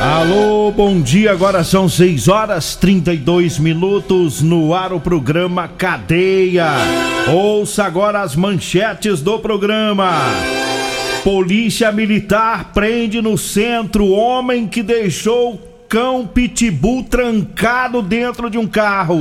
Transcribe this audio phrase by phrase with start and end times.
[0.00, 1.30] Alô, bom dia.
[1.30, 6.68] Agora são 6 horas 32 minutos no ar o programa Cadeia.
[7.30, 10.10] Ouça agora as manchetes do programa.
[11.22, 19.20] Polícia Militar prende no centro homem que deixou cão pitbull trancado dentro de um carro.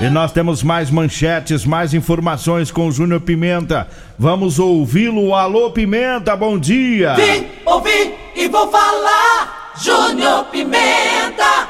[0.00, 3.88] E nós temos mais manchetes, mais informações com o Júnior Pimenta.
[4.16, 5.34] Vamos ouvi-lo.
[5.34, 7.14] Alô, Pimenta, bom dia.
[7.14, 9.65] Vim, ouvi e vou falar.
[9.78, 11.68] Júnior Pimenta.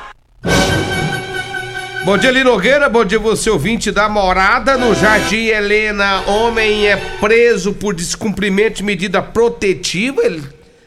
[2.04, 2.88] Bom dia, Linogueira.
[2.88, 4.78] Bom dia, você ouvinte da morada.
[4.78, 10.24] No Jardim Helena, homem é preso por descumprimento de medida protetiva.
[10.24, 10.42] Ele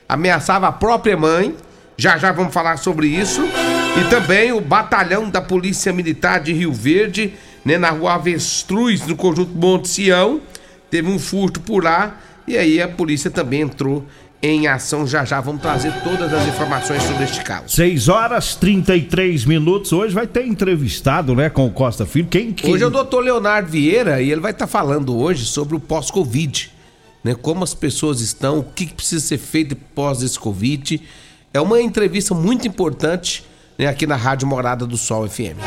[0.08, 1.56] ameaçava a própria mãe.
[1.98, 3.42] Já já vamos falar sobre isso.
[4.00, 7.34] E também o batalhão da Polícia Militar de Rio Verde,
[7.66, 10.40] né, na rua Avestruz, no conjunto Monte Sião.
[10.90, 12.16] Teve um furto por lá.
[12.48, 14.06] E aí a polícia também entrou
[14.42, 15.06] em ação.
[15.06, 17.70] Já já vamos trazer todas as informações sobre este caso.
[17.70, 19.92] 6 horas 33 minutos.
[19.92, 22.28] Hoje vai ter entrevistado, né, com o Costa Filho.
[22.28, 22.74] Quem, quem...
[22.74, 26.72] Hoje é o doutor Leonardo Vieira e ele vai estar falando hoje sobre o pós-Covid.
[27.24, 31.02] Né, como as pessoas estão, o que precisa ser feito pós esse Covid.
[31.54, 33.44] É uma entrevista muito importante
[33.88, 35.58] aqui na Rádio Morada do Sol FM.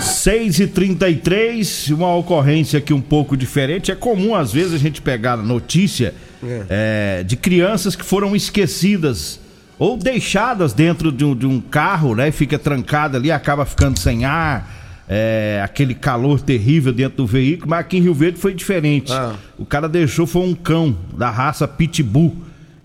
[0.00, 3.90] 6 e 33 uma ocorrência aqui um pouco diferente.
[3.90, 6.64] É comum, às vezes, a gente pegar notícia é.
[6.68, 9.40] É, de crianças que foram esquecidas
[9.78, 12.30] ou deixadas dentro de um, de um carro, né?
[12.30, 14.76] Fica trancada ali, acaba ficando sem ar.
[15.10, 19.10] É, aquele calor terrível dentro do veículo, mas aqui em Rio Verde foi diferente.
[19.10, 19.36] Ah.
[19.56, 22.36] O cara deixou foi um cão da raça Pitbull.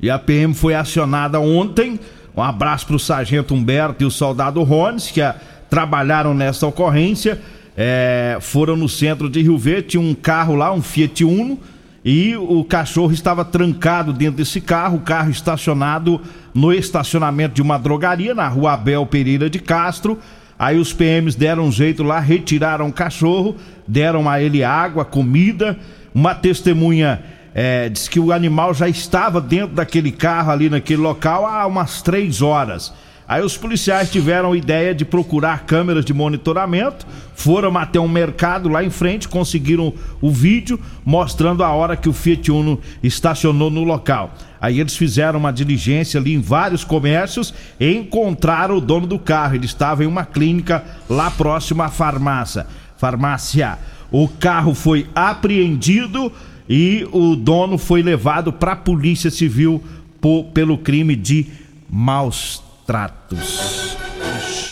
[0.01, 1.99] E a PM foi acionada ontem.
[2.35, 5.35] Um abraço para o sargento Humberto e o soldado Rones, que a,
[5.69, 7.39] trabalharam nessa ocorrência.
[7.75, 11.59] É, foram no centro de Rio Verde, tinha um carro lá, um Fiat Uno,
[12.05, 16.21] e o cachorro estava trancado dentro desse carro, o carro estacionado
[16.53, 20.19] no estacionamento de uma drogaria na rua Abel Pereira de Castro.
[20.59, 23.55] Aí os PMs deram um jeito lá, retiraram o cachorro,
[23.88, 25.77] deram a ele água, comida.
[26.13, 31.45] Uma testemunha é, disse que o animal já estava dentro daquele carro ali naquele local
[31.45, 32.93] há umas três horas.
[33.27, 38.67] Aí os policiais tiveram a ideia de procurar câmeras de monitoramento, foram até um mercado
[38.67, 43.83] lá em frente, conseguiram o vídeo mostrando a hora que o Fiat Uno estacionou no
[43.83, 44.33] local.
[44.59, 49.55] Aí eles fizeram uma diligência ali em vários comércios e encontraram o dono do carro.
[49.55, 52.67] Ele estava em uma clínica lá próximo à farmácia.
[52.97, 53.77] Farmácia.
[54.11, 56.31] O carro foi apreendido
[56.69, 59.84] e o dono foi levado para a Polícia Civil
[60.22, 61.47] por, pelo crime de
[61.90, 63.96] maus tratos.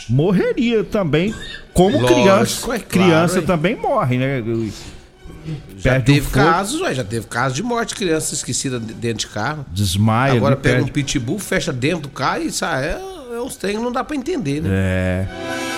[0.10, 1.34] Morreria também,
[1.74, 2.66] como Lógico, criança.
[2.66, 3.46] é claro, criança hein?
[3.46, 4.44] também morre, né?
[5.78, 9.20] Já Perde teve casos, ué, já teve casos de morte de criança esquecida de- dentro
[9.20, 9.66] de carro.
[9.72, 10.34] Desmaia.
[10.34, 13.00] Agora pega um perde- pitbull, fecha dentro do carro e isso é,
[13.34, 14.70] é uns que não dá pra entender, né?
[14.72, 15.28] É.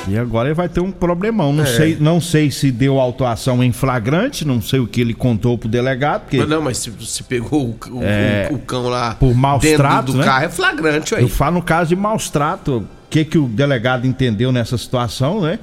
[0.08, 1.54] E agora ele vai ter um problemão.
[1.54, 1.68] Não, É.
[1.68, 5.70] sei, não sei se deu autuação em flagrante, não sei o que ele contou pro
[5.70, 9.34] delegado, porque Mas não, mas se, se pegou o, o- É, o cão lá por
[9.34, 10.26] maus tratos, do né?
[10.26, 11.22] carro, é flagrante aí.
[11.24, 15.40] eu falo no caso de maus trato, o que, que o delegado entendeu nessa situação,
[15.42, 15.58] né?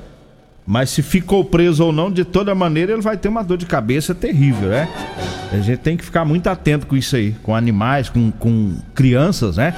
[0.70, 3.66] Mas se ficou preso ou não, de toda maneira ele vai ter uma dor de
[3.66, 4.88] cabeça terrível, né?
[5.52, 9.56] A gente tem que ficar muito atento com isso aí, com animais, com, com crianças,
[9.56, 9.74] né?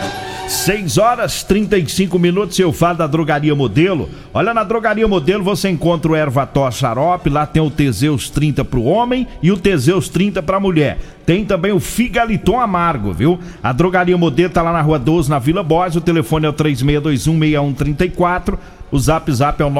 [0.47, 4.11] 6 horas 35 minutos, eu falo da Drogaria Modelo.
[4.35, 8.83] Olha, na Drogaria Modelo você encontra o Ervató Xarope, lá tem o Teseus 30 pro
[8.83, 10.99] homem e o Teseus 30 pra mulher.
[11.25, 13.41] Tem também o Figaliton Amargo, viu?
[13.62, 16.53] A Drogaria Modelo tá lá na Rua 12, na Vila Borges, o telefone é o
[16.53, 18.59] 36216134.
[18.93, 19.71] O zap zap é o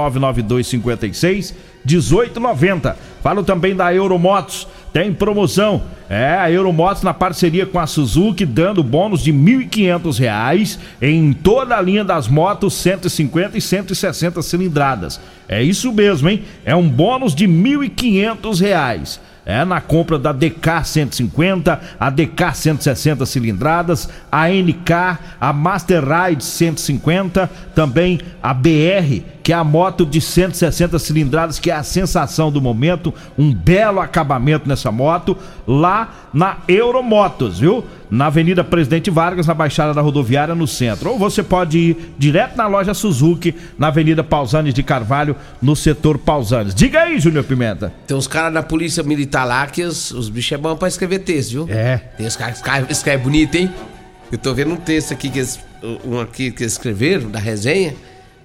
[1.03, 1.55] 99256
[1.85, 2.97] 1890.
[3.23, 4.67] Falo também da Euromotos.
[4.93, 5.83] Tem promoção.
[6.09, 11.77] É, a Euromotos na parceria com a Suzuki, dando bônus de R$ 1.500 em toda
[11.77, 15.19] a linha das motos 150 e 160 cilindradas.
[15.49, 16.43] É isso mesmo, hein?
[16.65, 23.27] É um bônus de R$ 1.500 é na compra da DK 150, a DK 160
[23.27, 30.21] cilindradas, a NK, a Master Ride 150, também a BR, que é a moto de
[30.21, 35.37] 160 cilindradas, que é a sensação do momento, um belo acabamento nessa moto,
[35.67, 37.85] lá na Euromotos, viu?
[38.11, 41.11] Na Avenida Presidente Vargas, na Baixada da Rodoviária, no centro.
[41.11, 46.19] Ou você pode ir direto na loja Suzuki, na Avenida Pausanes de Carvalho, no setor
[46.19, 46.75] Pausanes.
[46.75, 47.93] Diga aí, Júnior Pimenta.
[48.07, 51.21] Tem uns caras da polícia militar lá que os, os bichos é bom pra escrever
[51.21, 51.67] texto, viu?
[51.71, 51.97] É.
[52.17, 53.71] Tem os caras que escrevem escreve bonito, hein?
[54.31, 55.59] Eu tô vendo um texto aqui que eles,
[56.05, 57.95] um aqui que eles escreveram, da resenha.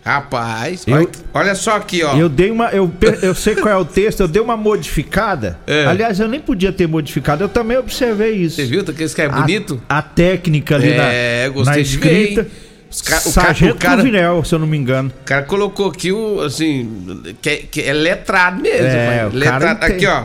[0.07, 2.15] Rapaz, Eu- olha, só aqui, ó.
[2.15, 2.69] Eu dei uma.
[2.69, 2.89] Eu,
[3.21, 5.59] eu sei qual é o texto, eu dei uma modificada.
[5.68, 5.86] É.
[5.86, 8.56] Aliás, eu nem podia ter modificado, eu também observei isso.
[8.56, 8.83] Você viu?
[8.86, 9.81] Que escreve A- bonito?
[9.89, 12.48] A, técnica ali É, na, gostei na de ver, escrita.
[12.89, 15.12] Os ca- o ca- Sargento o cara- Cruvinel, se eu não me engano.
[15.21, 18.88] O cara colocou aqui o, assim, que, é- que é letrado mesmo.
[18.88, 19.86] É, cara letrado.
[19.86, 20.24] Aqui, ó.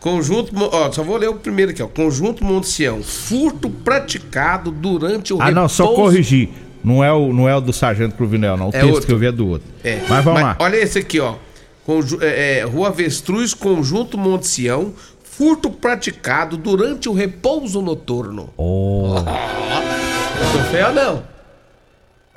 [0.00, 1.86] Conjunto, ó, só vou ler o primeiro aqui, ó.
[1.88, 3.02] Conjunto Moncião.
[3.02, 6.48] Furto praticado durante o Ah, não, só repouso- corrigir.
[6.84, 8.68] Não é o, não é o do Sargento Cruvinel, não.
[8.68, 9.06] O texto outro.
[9.06, 9.68] que eu vi é do outro.
[9.84, 10.56] É, Mas vamos lá.
[10.58, 11.34] Olha esse aqui, ó.
[11.84, 14.92] Conju- é, é, Rua Avestruz, Conjunto Monte Sião.
[15.22, 18.50] Furto praticado durante o repouso noturno.
[18.56, 19.14] Oh.
[20.52, 21.22] Tô feio não?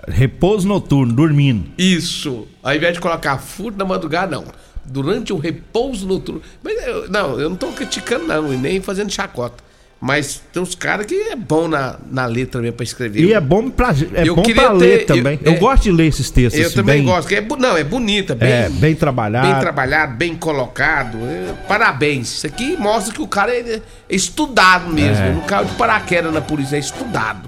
[0.07, 1.69] Repouso noturno, dormindo.
[1.77, 2.47] Isso.
[2.63, 4.45] Ao invés de colocar furto na madrugada, não.
[4.83, 6.41] Durante o repouso noturno.
[6.63, 9.63] Mas eu, não, eu não tô criticando, não, e nem fazendo chacota.
[10.03, 13.21] Mas tem uns caras que é bom na, na letra mesmo pra escrever.
[13.23, 15.39] E é bom pra, é Eu bom pra ler ter- também.
[15.43, 16.59] eu- Eu, é- gosto de ler esses textos.
[16.59, 17.31] Eu assim, também bem- gosto.
[17.31, 19.47] É, não, é bonita, bem, É, bem trabalhado.
[19.51, 21.19] bem trabalhado, bem colocado.
[21.27, 22.33] É, parabéns.
[22.37, 25.23] Isso aqui mostra que o cara é, estudado mesmo.
[25.23, 25.33] É.
[25.33, 27.47] Não caiu de paraquedas na polícia, é estudado.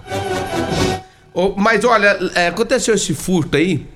[1.34, 3.88] Ô, mas olha, é, aconteceu esse furto aí,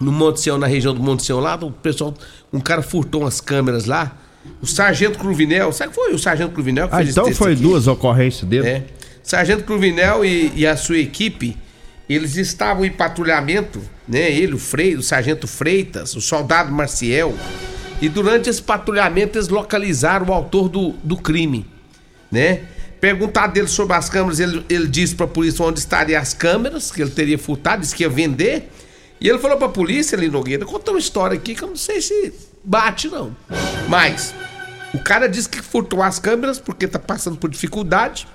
[0.00, 2.14] no Monte Sião, na região do Monte Sião lá, o pessoal,
[2.50, 4.12] um cara furtou umas câmeras lá.
[4.60, 7.62] O Sargento Cruvinel, sabe que foi o Sargento Cruvinel que Ah, fez então foi aqui?
[7.62, 8.66] duas ocorrências dele.
[8.68, 8.82] É.
[9.22, 11.56] Sargento Cruvinel e, e a sua equipe,
[12.08, 14.30] eles estavam em patrulhamento, né?
[14.30, 17.34] Ele, o Freire, o Sargento Freitas, o soldado Marciel.
[18.00, 21.64] E durante esse patrulhamento eles localizaram o autor do, do crime,
[22.30, 22.62] né?
[23.00, 27.00] Perguntado dele sobre as câmeras, ele, ele disse pra polícia onde estariam as câmeras, que
[27.02, 28.70] ele teria furtado, disse que ia vender.
[29.20, 32.00] E ele falou pra polícia ali, Nogueira, contou uma história aqui que eu não sei
[32.00, 32.32] se
[32.64, 33.34] bate, não.
[33.88, 34.34] Mas,
[34.94, 38.26] o cara disse que furtou as câmeras porque tá passando por dificuldade.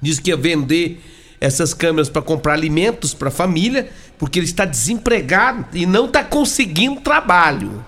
[0.00, 1.00] Diz que ia vender
[1.40, 6.22] essas câmeras para comprar alimentos para a família, porque ele está desempregado e não está
[6.22, 7.84] conseguindo trabalho.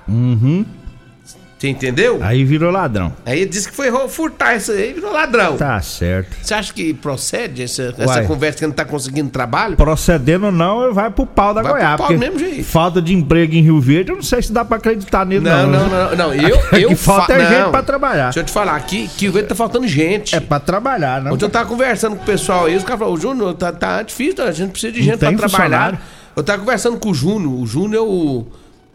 [1.64, 2.19] Você entendeu?
[2.22, 3.11] Aí virou ladrão.
[3.25, 5.56] Aí ele disse que foi furtar isso aí, virou ladrão.
[5.56, 6.37] Tá certo.
[6.43, 9.75] Você acha que procede essa, essa conversa que não tá conseguindo trabalho?
[9.76, 11.96] Procedendo não, vai pro pau da Vai pro Goiás.
[11.96, 12.64] pau porque do mesmo jeito.
[12.64, 15.66] Falta de emprego em Rio Verde, eu não sei se dá pra acreditar nele, Não,
[15.66, 15.88] não.
[15.88, 16.34] não, não, não.
[16.34, 17.70] Eu, Que eu falta fa- é gente não.
[17.70, 18.25] pra trabalhar.
[18.25, 20.34] Deixa eu te falar, aqui que o vento tá faltando gente.
[20.37, 21.32] É pra trabalhar, não.
[21.32, 24.44] Ontem eu tava conversando com o pessoal aí, os caras falaram, Júnior, tá, tá difícil,
[24.44, 25.99] a gente precisa de gente pra tem trabalhar.
[26.37, 28.46] Eu tava conversando com o Júnior, o Júnior é o.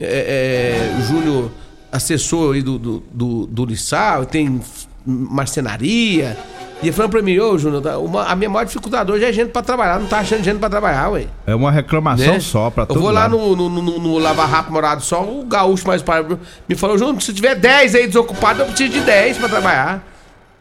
[0.02, 1.52] É, é, o Júnior,
[1.92, 4.62] assessor aí do, do, do, do Lissau, tem
[5.06, 6.38] marcenaria.
[6.82, 7.96] E ele falando pra mim, ô Júnior, tá-
[8.28, 11.10] a minha maior dificuldade hoje é gente pra trabalhar, não tá achando gente pra trabalhar,
[11.10, 11.26] ué.
[11.46, 12.40] É uma reclamação Né?
[12.40, 15.46] só pra Eu todo vou lá no, no, no, no Lava Rápido Morado Sol, o
[15.46, 16.24] gaúcho mais para
[16.70, 20.08] me falou, Júnior, se tiver 10 aí desocupados, eu preciso de 10 pra trabalhar.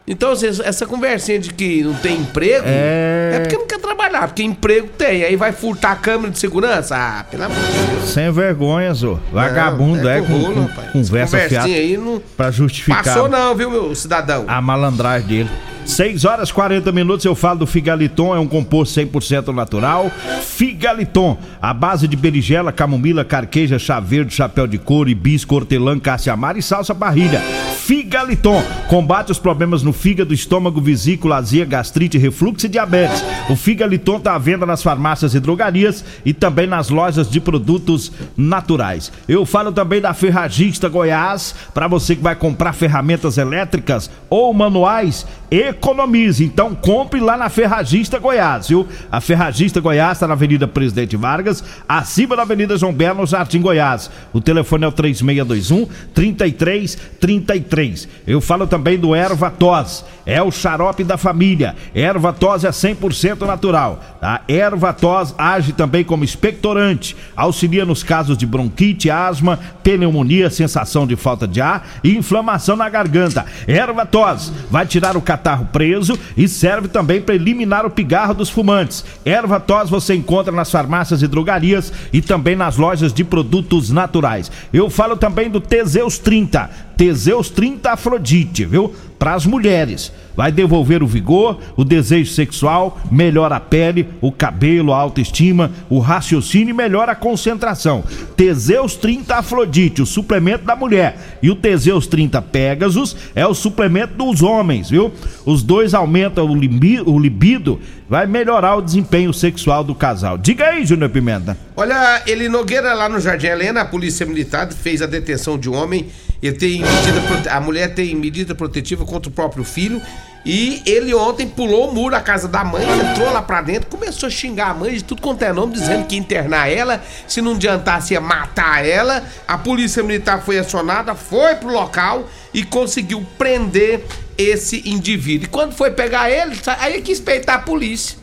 [0.05, 3.18] Então, assim, essa conversinha de que não tem emprego É.
[3.35, 5.23] é porque não quer trabalhar, porque emprego tem.
[5.23, 6.95] Aí vai furtar a câmera de segurança?
[6.95, 8.09] Ah, pelo amor de Deus.
[8.09, 9.17] Sem vergonha, Zô.
[9.31, 13.69] Vagabundo, Não, é, com, rolo, com conversa fiada aí não pra justificar passou não, viu,
[13.69, 14.45] meu cidadão?
[14.47, 15.49] a malandragem dele.
[15.85, 20.11] 6 horas 40 minutos eu falo do Figaliton, é um composto 100% natural.
[20.43, 26.59] Figaliton, a base de berigela, camomila, carqueja, chá verde, chapéu de couro, hibisco, hortelã, caça-amara
[26.59, 27.39] e salsa parrilha.
[27.39, 33.18] Figaliton combate os problemas no fígado, estômago, vesícula, azia, gastrite, refluxo e diabetes.
[33.49, 38.11] O Figaliton está à venda nas farmácias e drogarias e também nas lojas de produtos
[38.37, 39.11] naturais.
[39.27, 45.25] Eu falo também da Ferragista Goiás, para você que vai comprar ferramentas elétricas ou manuais,
[45.49, 46.43] economize.
[46.43, 48.87] Então compre lá na Ferragista Goiás, viu?
[49.11, 53.61] A Ferragista Goiás está na Avenida Presidente Vargas, acima da Avenida João Belo, no Jardim
[53.61, 54.11] Goiás.
[54.31, 58.07] O telefone é o 3621 3333.
[58.27, 60.05] Eu falo também do Erva Tos.
[60.25, 61.75] É o xarope da família.
[61.95, 63.08] Erva Tos é 100%
[63.45, 64.03] natural.
[64.21, 71.07] A erva tos age também como expectorante, auxilia nos casos de bronquite, asma, pneumonia, sensação
[71.07, 73.45] de falta de ar e inflamação na garganta.
[73.67, 78.49] Erva tos vai tirar o catarro preso e serve também para eliminar o pigarro dos
[78.49, 79.05] fumantes.
[79.25, 84.51] Erva tos você encontra nas farmácias e drogarias e também nas lojas de produtos naturais.
[84.73, 86.89] Eu falo também do Teseus 30.
[86.97, 88.93] Teseus 30 Afrodite, viu?
[89.17, 90.11] Para as mulheres.
[90.39, 95.99] Vai devolver o vigor, o desejo sexual, melhora a pele, o cabelo, a autoestima, o
[95.99, 98.05] raciocínio e melhora a concentração.
[98.37, 101.37] Teseus 30 Afrodite, o suplemento da mulher.
[101.43, 105.11] E o Teseus 30 Pegasus é o suplemento dos homens, viu?
[105.45, 107.77] Os dois aumentam o libido, o libido
[108.07, 110.37] vai melhorar o desempenho sexual do casal.
[110.37, 111.57] Diga aí, Júnior Pimenta.
[111.75, 115.75] Olha, ele Nogueira lá no Jardim Helena, a polícia militar fez a detenção de um
[115.75, 116.07] homem.
[116.41, 120.01] Ele tem medida, a mulher tem medida protetiva contra o próprio filho
[120.45, 124.27] e ele ontem pulou o muro da casa da mãe, entrou lá pra dentro, começou
[124.27, 127.41] a xingar a mãe de tudo quanto é nome, dizendo que ia internar ela, se
[127.41, 129.23] não adiantasse ia matar ela.
[129.47, 134.05] A polícia militar foi acionada, foi pro local e conseguiu prender
[134.37, 135.45] esse indivíduo.
[135.45, 138.18] E quando foi pegar ele, aí quis peitar a polícia.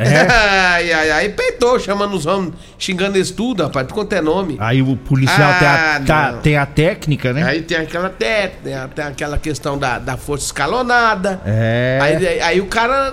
[0.00, 0.26] É?
[0.32, 4.56] ai, ai, ai, peitou, chamando os homens, xingando eles tudo, rapaz, tu quanto é nome.
[4.58, 7.42] Aí o policial ah, tem, a, tá, tem, a, técnica, né?
[7.42, 11.42] Aí tem aquela técnica, tem aquela questão da, da força escalonada.
[11.44, 11.98] É.
[12.00, 13.12] Aí, aí, o cara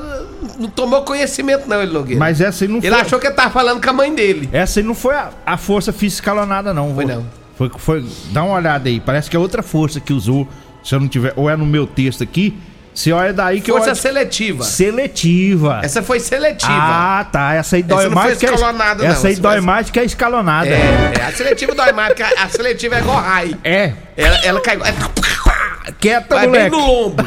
[0.58, 2.20] não tomou conhecimento, não, ele Nogueira.
[2.20, 2.89] Mas essa aí não foi.
[2.89, 4.50] Ele achou que ele tava falando com a mãe dele.
[4.53, 6.96] Essa aí não foi a, a força física escalonada, não.
[6.96, 7.25] Foi não.
[7.58, 10.48] Foi, foi, dá uma olhada aí, parece que é outra força que usou.
[10.84, 12.58] Se eu não tiver, ou é no meu texto aqui,
[12.97, 13.95] se olha daí que Força eu...
[13.95, 14.63] seletiva.
[14.63, 15.81] Seletiva.
[15.83, 16.73] Essa foi seletiva.
[16.73, 17.53] Ah, tá.
[17.53, 19.29] Essa aí dói Essa mais que a escalonada, Essa não.
[19.29, 20.67] aí dói mais que a escalonada.
[20.67, 23.55] É, é, a seletiva dói mais, porque a, a seletiva é igual raio.
[23.63, 23.93] É.
[24.17, 24.79] Ela, ela cai.
[25.99, 26.71] Quieta, Vai moleque.
[26.71, 27.23] bem no lombo.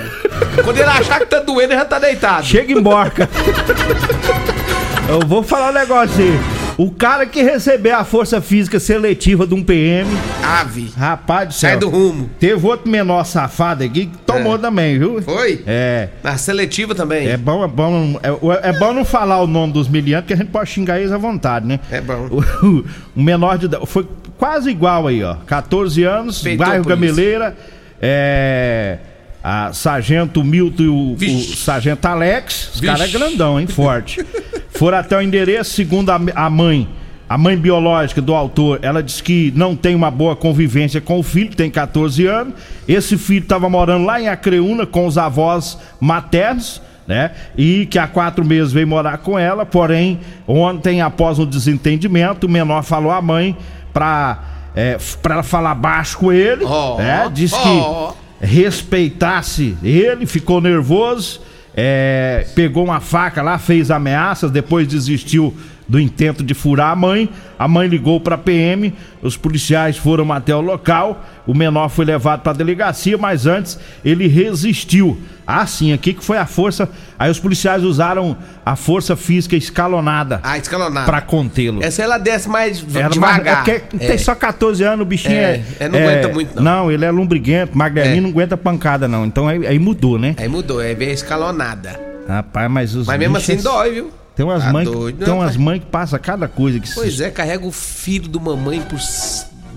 [0.65, 2.45] Quando ele achar que tá doendo, ele já tá deitado.
[2.45, 3.31] Chega emborca.
[5.09, 6.60] eu vou falar um negócio aí.
[6.83, 10.09] O cara que receber a força física seletiva de um PM.
[10.43, 10.91] Ave.
[10.97, 11.71] Rapaz do céu.
[11.73, 12.31] Sai do rumo.
[12.39, 14.59] Teve outro menor safado aqui que tomou é.
[14.59, 15.21] também, viu?
[15.21, 15.63] Foi?
[15.67, 16.09] É.
[16.23, 17.29] Na seletiva também.
[17.29, 18.19] É bom, é bom.
[18.23, 21.13] É, é bom não falar o nome dos miliantes, que a gente pode xingar eles
[21.13, 21.81] à vontade, né?
[21.91, 22.31] É bom.
[22.63, 22.83] O,
[23.15, 23.69] o menor de.
[23.85, 24.09] Foi
[24.39, 25.35] quase igual aí, ó.
[25.47, 27.55] 14 anos, Feitou bairro Gameleira.
[28.01, 29.01] É.
[29.43, 32.73] A Sargento Milton e o, o Sargento Alex.
[32.75, 33.67] Os caras é grandão, hein?
[33.67, 34.25] Forte.
[34.71, 36.89] Foram até o endereço, segundo a, a mãe.
[37.29, 41.23] A mãe biológica do autor, ela disse que não tem uma boa convivência com o
[41.23, 42.55] filho, tem 14 anos.
[42.89, 47.31] Esse filho estava morando lá em Acreúna com os avós maternos, né?
[47.57, 49.65] E que há quatro meses veio morar com ela.
[49.65, 53.57] Porém, ontem, após um desentendimento, o menor falou à mãe
[53.93, 54.43] para
[54.75, 57.31] é, para ela falar baixo com ele, oh, né?
[57.33, 61.41] Diz que oh respeitasse ele, ficou nervoso,
[61.75, 65.55] é, pegou uma faca lá, fez ameaças, depois desistiu
[65.91, 67.29] do intento de furar a mãe.
[67.59, 71.25] A mãe ligou para a PM, os policiais foram até o local.
[71.47, 75.21] O menor foi levado para a delegacia, mas antes ele resistiu.
[75.45, 76.89] Ah, sim, aqui que foi a força.
[77.19, 80.39] Aí os policiais usaram a força física escalonada.
[80.45, 81.07] Ah, escalonada.
[81.07, 81.83] Pra contê-lo.
[81.83, 83.67] Essa ela desce mais Era devagar.
[83.67, 84.07] Mais, é é.
[84.07, 85.61] Tem só 14 anos, o bichinho é.
[85.81, 86.63] é não aguenta muito, não.
[86.63, 88.21] Não, ele é lumbriguento, magrelinho, é.
[88.21, 89.27] não aguenta pancada, não.
[89.27, 90.37] Então aí, aí, mudou, né?
[90.39, 91.99] Aí mudou, é bem escalonada.
[92.29, 93.09] Rapaz, mas os.
[93.09, 94.20] Mas mesmo assim dói, viu?
[94.41, 97.25] Tem umas tá mães tem umas mães que passam cada coisa que Pois se...
[97.25, 98.99] é, carrega o filho do mamãe por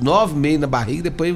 [0.02, 1.36] nove meses na barriga, depois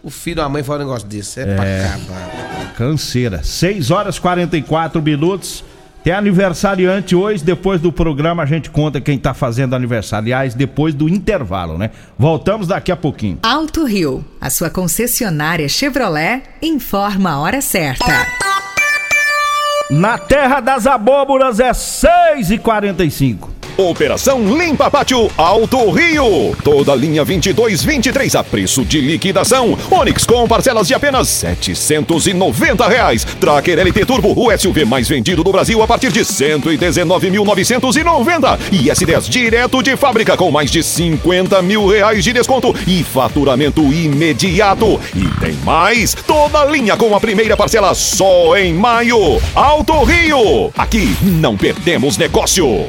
[0.00, 1.40] o filho da mãe faz um negócio desse.
[1.40, 2.74] É, é pra acabar.
[2.76, 3.42] Canseira.
[3.42, 5.64] 6 horas 44 minutos.
[6.04, 10.26] Tem aniversariante hoje, depois do programa a gente conta quem tá fazendo aniversário.
[10.26, 11.90] Aliás, depois do intervalo, né?
[12.16, 13.40] Voltamos daqui a pouquinho.
[13.42, 18.04] Alto Rio, a sua concessionária Chevrolet, informa a hora certa.
[19.90, 26.52] Na terra das abóboras é 6 e 45 Operação Limpa Pátio Alto Rio.
[26.64, 29.78] Toda linha 22 23 a preço de liquidação.
[29.88, 33.24] Onix com parcelas de apenas 790 reais.
[33.24, 38.58] Tracker LT Turbo, o SUV mais vendido do Brasil a partir de 119.990.
[38.72, 43.82] E S10 direto de fábrica com mais de 50 mil reais de desconto e faturamento
[43.92, 45.00] imediato.
[45.14, 49.40] E tem mais, toda linha com a primeira parcela só em maio.
[49.54, 50.72] Alto Rio.
[50.76, 52.88] Aqui não perdemos negócio.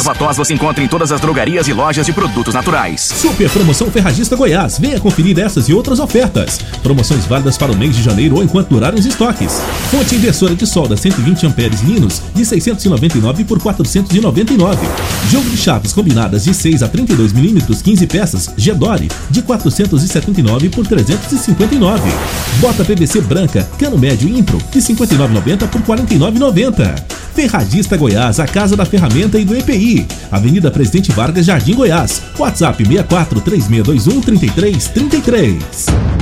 [0.00, 3.02] Erva tos você encontra em todas as drogarias e lojas de produtos naturais.
[3.02, 4.78] Super Promoção Ferragista Goiás.
[4.78, 6.58] Venha conferir essas e outras ofertas.
[6.82, 9.60] Promoções válidas para o mês de janeiro ou enquanto durarem os estoques.
[9.90, 14.88] Fonte inversora de solda 120 amperes Linus de 699 por 499.
[15.30, 20.86] Jogo de chaves combinadas de 6 a 32 milímetros 15 peças Gedore de 479 por
[20.86, 22.10] 359.
[22.58, 27.20] Bota PVC branca cano médio Impro de 59,90 por 49,90.
[27.34, 29.89] Ferragista Goiás, a casa da ferramenta e do EPI.
[30.30, 32.22] Avenida Presidente Vargas, Jardim Goiás.
[32.38, 36.19] WhatsApp 64 3621 3333.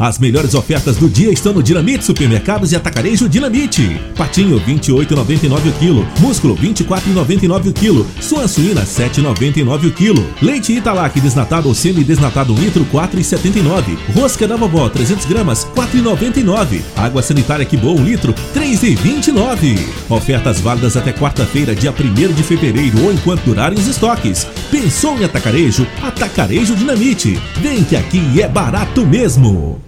[0.00, 4.00] As melhores ofertas do dia estão no Dinamite Supermercados e Atacarejo Dinamite.
[4.16, 11.20] Patinho 28,99 o quilo, músculo 24,99 o quilo, sua suína 7,99 o quilo, leite Italac
[11.20, 17.76] desnatado ou semi-desnatado 1 litro 4,79, rosca da vovó 300 gramas 4,99, água sanitária que
[17.76, 19.78] boa 1 litro 3,29.
[20.08, 24.46] Ofertas válidas até quarta-feira, dia 1 de fevereiro ou enquanto durarem os estoques.
[24.70, 25.86] Pensou em Atacarejo?
[26.02, 27.38] Atacarejo Dinamite.
[27.60, 29.78] Vem que aqui é barato mesmo.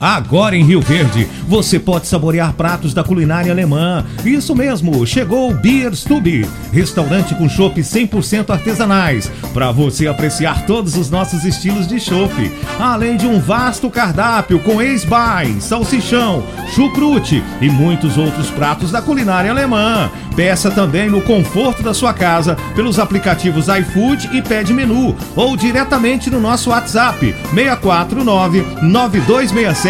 [0.00, 4.02] Agora em Rio Verde, você pode saborear pratos da culinária alemã.
[4.24, 11.10] Isso mesmo, chegou o Bierstube, restaurante com chopp 100% artesanais, para você apreciar todos os
[11.10, 12.32] nossos estilos de chopp,
[12.78, 16.42] além de um vasto cardápio com ex-bai, salsichão,
[16.74, 20.10] chucrute e muitos outros pratos da culinária alemã.
[20.34, 26.30] Peça também no conforto da sua casa pelos aplicativos iFood e Pede Menu ou diretamente
[26.30, 29.89] no nosso WhatsApp 649 9267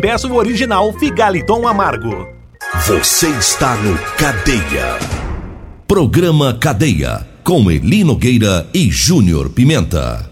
[0.00, 2.26] peça o original Figaliton Amargo.
[2.86, 4.98] Você está no Cadeia.
[5.86, 10.28] Programa Cadeia, com Eli Nogueira e Júnior Pimenta.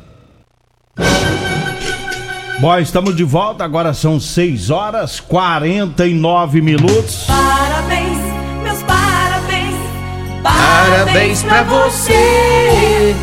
[2.60, 7.24] Bom, estamos de volta, agora são 6 horas 49 minutos.
[7.26, 8.18] Parabéns,
[8.62, 9.74] meus parabéns.
[10.42, 13.14] Parabéns pra você.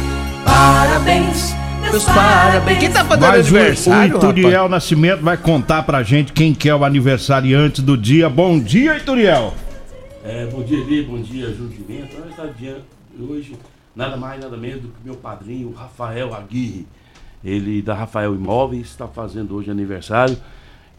[0.45, 1.55] Parabéns,
[1.95, 2.79] meus parabéns.
[2.79, 6.67] Quem tá fazendo Mas o, aniversário, o Ituriel Nascimento vai contar pra gente quem que
[6.67, 8.29] é o aniversariante do dia.
[8.29, 9.53] Bom dia, Ituriel.
[10.23, 12.81] É, bom dia, Eli, bom dia, está diante
[13.17, 13.55] hoje
[13.95, 16.85] nada mais, nada menos do que meu padrinho, Rafael Aguirre.
[17.43, 20.35] Ele, da Rafael Imóveis, está fazendo hoje aniversário.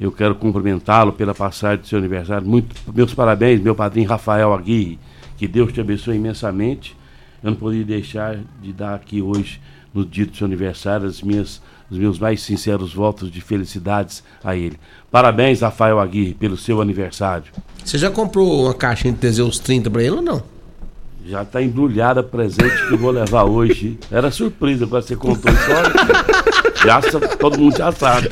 [0.01, 2.47] Eu quero cumprimentá-lo pela passagem do seu aniversário.
[2.47, 4.99] Muito, meus parabéns, meu padrinho Rafael Aguirre.
[5.37, 6.97] Que Deus te abençoe imensamente.
[7.43, 9.61] Eu não poderia deixar de dar aqui hoje,
[9.97, 14.55] no dia do seu aniversário, as minhas, os meus mais sinceros votos de felicidades a
[14.55, 14.79] ele.
[15.11, 17.47] Parabéns, Rafael Aguirre, pelo seu aniversário.
[17.83, 20.43] Você já comprou uma caixinha de Teseus 30 pra ele ou não?
[21.27, 23.99] Já está embrulhada presente que eu vou levar hoje.
[24.11, 25.71] Era surpresa quando você contou isso.
[25.73, 25.93] olha.
[26.87, 27.01] Já,
[27.39, 28.29] todo mundo já sabe.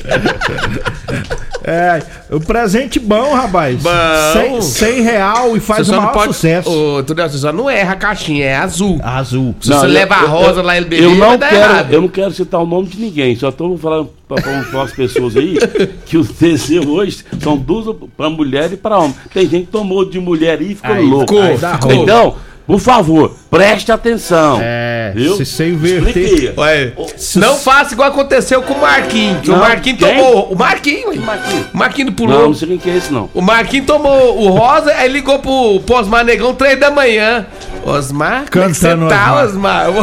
[1.67, 1.99] É,
[2.29, 3.81] o presente bom, rapaz.
[3.81, 3.89] Bom.
[4.33, 6.69] 100, 100 real e faz Você o só maior não pode- sucesso.
[6.69, 8.99] Ô, Tudel, você só não erra a caixinha, é azul.
[9.03, 9.55] Azul.
[9.59, 11.91] Se você levar a rosa lá, ele beleza, eu não quero, errado.
[11.93, 15.57] Eu não quero citar o nome de ninguém, só estou falando para as pessoas aí
[16.05, 19.15] que os Teseu hoje são duas para mulher e para homem.
[19.33, 21.33] Tem gente que tomou de mulher aí e ficou Aí, louco.
[21.33, 21.93] ficou, aí roubo.
[22.03, 24.59] então, por favor, preste atenção.
[24.61, 25.35] É, viu?
[25.35, 26.53] se você inverter-.
[26.57, 26.93] Ué,
[27.35, 29.41] não faça igual aconteceu com o Marquinhos.
[29.41, 30.17] que o Não, Marquinhos quem?
[30.17, 30.51] tomou.
[30.51, 31.65] O Marquinhos, ué.
[31.73, 32.39] O Marquinhos pulou.
[32.39, 33.29] Não, não sei quem que é esse não.
[33.33, 37.45] O Marquinhos tomou o rosa, aí ligou pro, pro Osmar Negão 3 da manhã.
[37.85, 39.85] Osmar, como é Cantando tá, Osmar?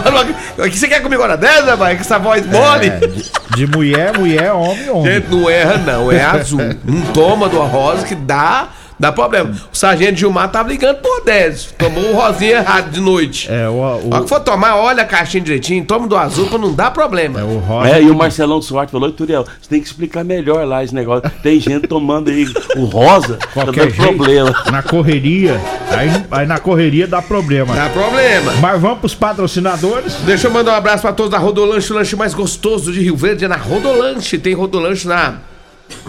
[0.56, 1.96] O que você quer comigo agora 10, rapaz?
[1.96, 2.86] Com essa voz mole?
[2.86, 3.24] É, de,
[3.56, 5.14] de mulher, mulher, homem, homem.
[5.14, 6.60] Gente, não erra não, é azul.
[6.84, 8.68] Não toma do rosa que dá,
[9.02, 9.50] dá problema.
[9.72, 11.74] O sargento Gilmar tava ligando por 10.
[11.76, 13.50] Tomou o rosinha errado de noite.
[13.50, 16.72] É, o, o, que for tomar, olha a caixinha direitinho, toma do azul pra não
[16.72, 17.40] dar problema.
[17.40, 17.88] É, o rosa.
[17.88, 21.28] É, e o Marcelão Duarte falou, Turiel, você tem que explicar melhor lá esse negócio.
[21.42, 24.54] Tem gente tomando aí o rosa, Qualquer dando jeito, problema.
[24.70, 25.60] na correria,
[25.90, 27.74] aí, aí na correria dá problema.
[27.74, 28.52] Dá problema.
[28.60, 30.14] Mas vamos pros patrocinadores.
[30.24, 33.16] Deixa eu mandar um abraço pra todos da Rodolanche, o lanche mais gostoso de Rio
[33.16, 34.38] Verde é na Rodolanche.
[34.38, 35.38] Tem Rodolanche na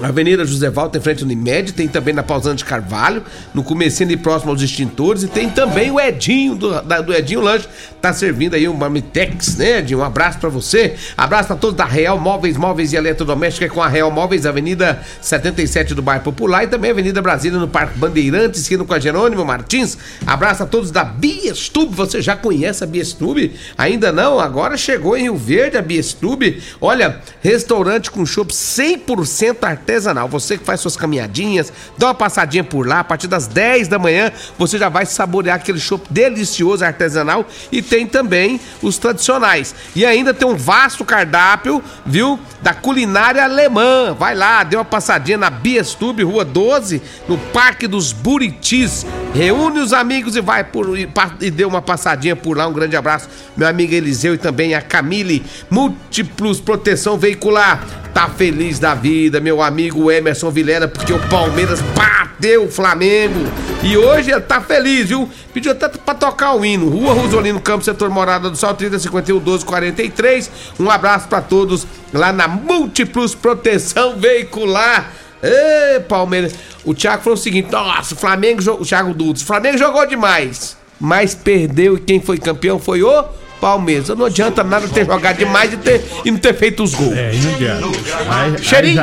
[0.01, 2.23] Avenida José Valter, em frente ao Unimed, tem também na
[2.55, 7.01] de Carvalho, no comecinho e próximo aos extintores, e tem também o Edinho, do, da-
[7.01, 7.67] do Edinho Lanche,
[8.01, 9.99] tá servindo aí um Marmitex, né, Edinho?
[9.99, 13.87] Um abraço pra você, abraço pra todos da Real Móveis, Móveis e Eletrodoméstica, com a
[13.87, 18.83] Real Móveis, Avenida 77 do Bairro Popular, e também Avenida Brasília, no Parque Bandeirantes, esquina
[18.83, 23.53] com a Jerônimo Martins, abraço a todos da Biestube, você já conhece a Biestube?
[23.77, 24.39] Ainda não?
[24.39, 30.27] Agora chegou em Rio Verde a Biestube, olha, restaurante com chopp 100% artesanal.
[30.27, 33.99] Você que faz suas caminhadinhas, dá uma passadinha por lá, a partir das 10 da
[33.99, 39.75] manhã, você já vai saborear aquele chopp delicioso artesanal e tem também os tradicionais.
[39.95, 42.39] E ainda tem um vasto cardápio, viu?
[42.61, 44.15] Da culinária alemã.
[44.17, 49.05] Vai lá, dê uma passadinha na Biestube, Rua 12, no Parque dos Buritis.
[49.33, 51.09] Reúne os amigos e vai por e,
[51.41, 52.67] e dê uma passadinha por lá.
[52.67, 58.02] Um grande abraço, meu amigo Eliseu e também a Camille Múltiplos Proteção Veicular.
[58.13, 63.39] Tá feliz da vida, meu amigo Emerson Vilera, porque o Palmeiras bateu o Flamengo.
[63.81, 65.27] E hoje ele tá feliz, viu?
[65.51, 66.87] Pediu até pra tocar o hino.
[66.89, 70.51] Rua Rosolino Campos, setor Morada do Sol, 3051 1243.
[70.79, 75.11] Um abraço pra todos lá na Múltiplos Proteção Veicular.
[75.41, 76.53] Ê, Palmeiras.
[76.85, 78.83] O Thiago falou o seguinte: nossa, o Flamengo jogou.
[78.83, 80.77] O Thiago Dudes, o Flamengo jogou demais.
[80.99, 83.25] Mas perdeu e quem foi campeão foi o
[83.63, 84.09] Palmeiras.
[84.09, 87.15] Não adianta nada ter jogado demais e, ter, e não ter feito os gols.
[87.15, 88.61] É, não adianta.
[88.61, 89.01] Cheirinho.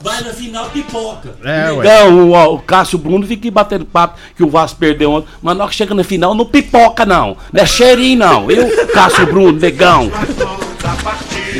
[0.00, 1.34] Vai na final pipoca.
[1.44, 1.84] É, ué.
[1.84, 5.28] Então, o, o Cássio Bruno fica batendo papo que o Vasco perdeu ontem.
[5.40, 7.36] Mas na hora que chega na final, não pipoca, não.
[7.52, 8.50] Não é cheirinho, não.
[8.50, 10.10] Eu, Cássio Bruno, negão.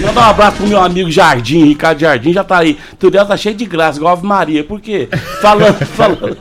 [0.01, 2.79] Manda um abraço pro meu amigo Jardim, Ricardo Jardim, já tá aí.
[2.99, 4.65] Tudo tá cheio de graça, igual Ave Maria.
[4.65, 5.09] Por quê?
[5.41, 6.39] Falando, falando.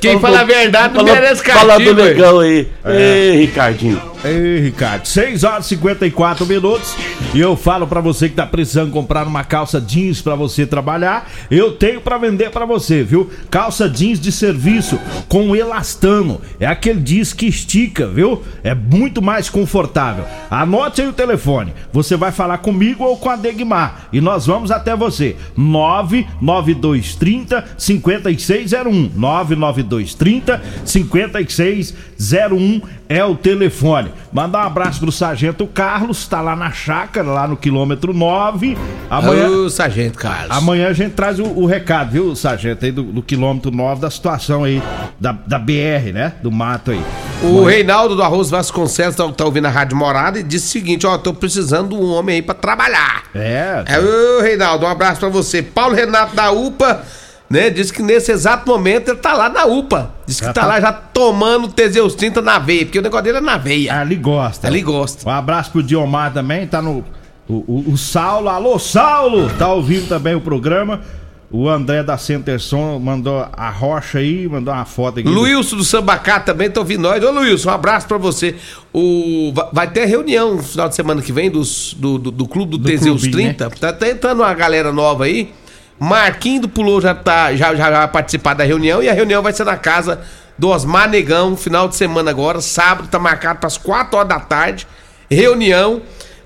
[0.00, 2.68] Quem fala a verdade não falando, merece Falando castigo, do negão aí.
[2.84, 3.00] É.
[3.00, 4.15] Ei, Ricardinho.
[4.26, 6.96] Ei, Ricardo, 6 horas e 54 minutos
[7.32, 11.30] e eu falo pra você que tá precisando comprar uma calça jeans pra você trabalhar,
[11.48, 13.30] eu tenho pra vender pra você, viu?
[13.48, 18.42] Calça jeans de serviço com elastano, é aquele jeans que estica, viu?
[18.64, 20.24] É muito mais confortável.
[20.50, 24.72] Anote aí o telefone, você vai falar comigo ou com a Degmar e nós vamos
[24.72, 25.36] até você.
[25.56, 34.10] 99230 5601 99230 5601 é o telefone.
[34.32, 38.76] Mandar um abraço pro Sargento Carlos, tá lá na chácara, lá no quilômetro 9.
[39.08, 40.50] Amanhã, Ô, Sargento Carlos.
[40.56, 44.10] amanhã a gente traz o, o recado, viu, Sargento, aí do, do quilômetro 9, da
[44.10, 44.82] situação aí,
[45.20, 46.32] da, da BR, né?
[46.42, 47.00] Do mato aí.
[47.42, 51.06] O Reinaldo do Arroz Vasconcelos tá, tá ouvindo a Rádio Morada e disse o seguinte:
[51.06, 53.24] ó, tô precisando de um homem aí pra trabalhar.
[53.34, 53.84] É.
[53.86, 55.62] É, ô, Reinaldo, um abraço pra você.
[55.62, 57.02] Paulo Renato da UPA,
[57.48, 57.70] né?
[57.70, 60.10] Disse que nesse exato momento ele tá lá na UPA.
[60.26, 60.66] Diz que Já tá, tá.
[60.66, 64.00] lá já tomando Teseus 30 na veia, porque o negócio dele é na veia.
[64.00, 64.66] Ali gosta.
[64.66, 65.28] Ali gosta.
[65.28, 67.04] Um abraço pro Diomar também, tá no.
[67.48, 71.00] O, o, o Saulo, alô Saulo, tá ouvindo também o programa.
[71.48, 75.28] O André da Centerson mandou a rocha aí, mandou uma foto aqui.
[75.28, 77.22] do- Luilson do Sambacá também tá ouvindo nós.
[77.22, 78.56] Ô Luilson, um abraço pra você.
[78.92, 82.48] O, va- vai ter reunião no final de semana que vem dos, do, do, do
[82.48, 83.70] Clube do, Do Teseus clubinho, 30.
[83.78, 85.52] Tá, tá entrando uma galera nova aí.
[85.98, 89.52] Marquinho do Pulou já, tá, já, já vai participar da reunião e a reunião vai
[89.52, 90.20] ser na casa
[90.58, 94.40] do Osmar Negão, final de semana agora, sábado, tá marcado para as 4 horas da
[94.40, 94.86] tarde.
[95.30, 96.02] Reunião.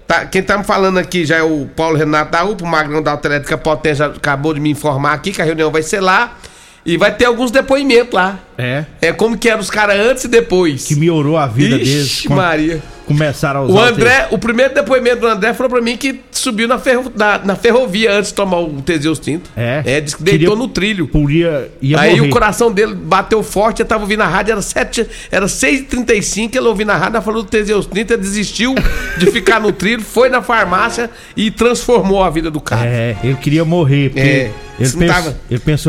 [0.06, 3.00] Tá, quem tá me falando aqui já é o Paulo Renato da UPA, o Magrão
[3.00, 6.36] da Autoelétrica Potência acabou de me informar aqui que a reunião vai ser lá.
[6.84, 8.38] E vai ter alguns depoimentos lá.
[8.56, 8.84] É.
[9.02, 10.86] É como que eram os caras antes e depois.
[10.86, 12.24] Que melhorou a vida Ixi, deles.
[12.28, 12.82] Maria.
[13.06, 16.68] Começaram a usar O André, o primeiro depoimento do André falou pra mim que subiu
[16.68, 19.50] na, ferro- na- na ferrovia antes de tomar o Teseus Tinto.
[19.56, 19.82] É.
[19.84, 21.06] É, disse que deitou Queria- no trilho.
[21.08, 22.28] Podia, ia Aí morrer.
[22.28, 26.66] o coração dele bateu forte, eu tava ouvindo a rádio, era, 7, era 6h35, ele
[26.68, 28.74] ouviu na rádio, ela falou do Teseus 30, desistiu
[29.18, 32.86] de ficar no trilho, foi na farmácia e transformou a vida do cara.
[32.86, 34.10] É, ele queria morrer.
[34.10, 35.78] Porque É, ele, pens- tava- ele pensou